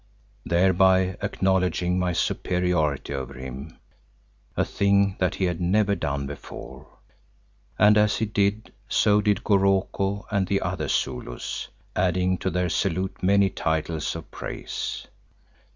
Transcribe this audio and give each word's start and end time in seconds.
_),thereby 0.49 1.15
acknowledging 1.21 1.99
my 1.99 2.11
superiority 2.11 3.13
over 3.13 3.35
him, 3.35 3.77
a 4.57 4.65
thing 4.65 5.15
that 5.19 5.35
he 5.35 5.45
had 5.45 5.61
never 5.61 5.93
done 5.93 6.25
before, 6.25 6.87
and 7.77 7.95
as 7.99 8.17
he 8.17 8.25
did, 8.25 8.73
so 8.89 9.21
did 9.21 9.43
Goroko 9.43 10.25
and 10.31 10.47
the 10.47 10.61
other 10.61 10.87
Zulus, 10.87 11.67
adding 11.95 12.39
to 12.39 12.49
their 12.49 12.69
salute 12.69 13.21
many 13.21 13.51
titles 13.51 14.15
of 14.15 14.31
praise. 14.31 15.05